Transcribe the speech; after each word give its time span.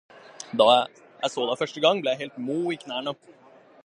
Da 0.61 0.67
jeg 0.77 1.29
så 1.33 1.45
deg 1.49 1.59
første 1.61 1.83
gang, 1.85 2.01
ble 2.03 2.13
jeg 2.15 2.21
helt 2.25 2.39
mo 2.47 2.57
i 2.77 2.81
knærne. 2.85 3.15